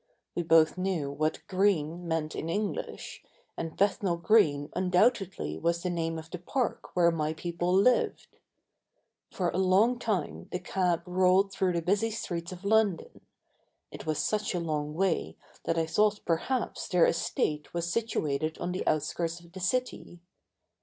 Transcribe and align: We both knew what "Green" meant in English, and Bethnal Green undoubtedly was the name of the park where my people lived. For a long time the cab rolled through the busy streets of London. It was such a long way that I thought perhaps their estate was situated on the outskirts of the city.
We 0.33 0.41
both 0.41 0.79
knew 0.79 1.11
what 1.11 1.43
"Green" 1.45 2.07
meant 2.07 2.35
in 2.35 2.49
English, 2.49 3.21
and 3.55 3.77
Bethnal 3.77 4.17
Green 4.17 4.71
undoubtedly 4.75 5.59
was 5.59 5.83
the 5.83 5.91
name 5.91 6.17
of 6.17 6.31
the 6.31 6.39
park 6.39 6.95
where 6.95 7.11
my 7.11 7.33
people 7.33 7.71
lived. 7.71 8.25
For 9.29 9.49
a 9.49 9.59
long 9.59 9.99
time 9.99 10.47
the 10.51 10.57
cab 10.57 11.03
rolled 11.05 11.51
through 11.51 11.73
the 11.73 11.83
busy 11.83 12.09
streets 12.09 12.51
of 12.51 12.65
London. 12.65 13.21
It 13.91 14.07
was 14.07 14.17
such 14.17 14.55
a 14.55 14.59
long 14.59 14.95
way 14.95 15.37
that 15.65 15.77
I 15.77 15.85
thought 15.85 16.25
perhaps 16.25 16.87
their 16.87 17.05
estate 17.05 17.71
was 17.71 17.87
situated 17.93 18.57
on 18.57 18.71
the 18.71 18.87
outskirts 18.87 19.39
of 19.39 19.51
the 19.51 19.59
city. 19.59 20.19